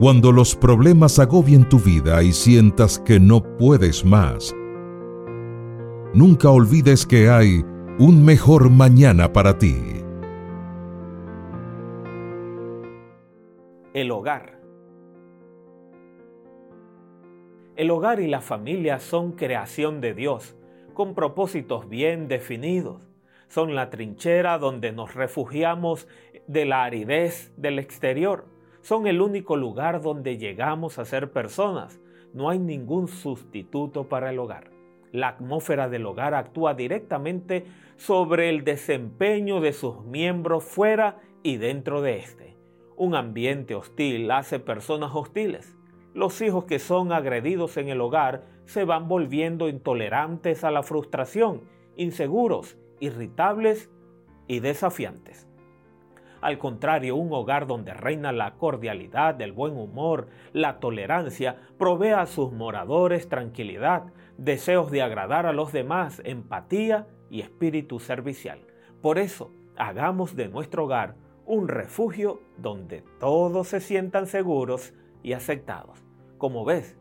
[0.00, 4.56] Cuando los problemas agobien tu vida y sientas que no puedes más,
[6.14, 7.62] nunca olvides que hay
[7.98, 9.76] un mejor mañana para ti.
[13.92, 14.58] El hogar.
[17.76, 20.56] El hogar y la familia son creación de Dios,
[20.94, 23.02] con propósitos bien definidos.
[23.48, 26.08] Son la trinchera donde nos refugiamos
[26.46, 28.46] de la aridez del exterior
[28.90, 32.00] son el único lugar donde llegamos a ser personas.
[32.34, 34.72] No hay ningún sustituto para el hogar.
[35.12, 42.02] La atmósfera del hogar actúa directamente sobre el desempeño de sus miembros fuera y dentro
[42.02, 42.56] de éste.
[42.96, 45.76] Un ambiente hostil hace personas hostiles.
[46.12, 51.60] Los hijos que son agredidos en el hogar se van volviendo intolerantes a la frustración,
[51.94, 53.88] inseguros, irritables
[54.48, 55.46] y desafiantes.
[56.40, 62.26] Al contrario, un hogar donde reina la cordialidad, el buen humor, la tolerancia, provee a
[62.26, 64.04] sus moradores tranquilidad,
[64.38, 68.60] deseos de agradar a los demás, empatía y espíritu servicial.
[69.02, 71.14] Por eso, hagamos de nuestro hogar
[71.46, 75.98] un refugio donde todos se sientan seguros y aceptados.
[76.38, 76.96] Como ves,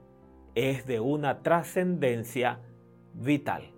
[0.55, 2.59] es de una trascendencia
[3.13, 3.71] vital.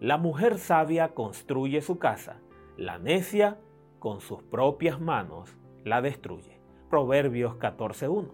[0.00, 2.40] La mujer sabia construye su casa,
[2.76, 3.58] la necia
[4.04, 6.60] con sus propias manos la destruye.
[6.90, 8.32] Proverbios 14.1.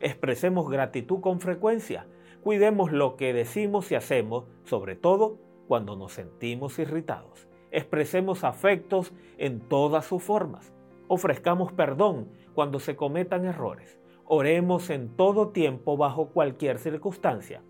[0.00, 2.08] Expresemos gratitud con frecuencia.
[2.42, 7.46] Cuidemos lo que decimos y hacemos, sobre todo cuando nos sentimos irritados.
[7.70, 10.74] Expresemos afectos en todas sus formas.
[11.06, 14.00] Ofrezcamos perdón cuando se cometan errores.
[14.24, 17.62] Oremos en todo tiempo bajo cualquier circunstancia.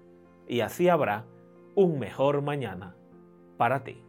[0.48, 1.26] Y así habrá
[1.74, 2.96] un mejor mañana
[3.58, 4.02] para ti.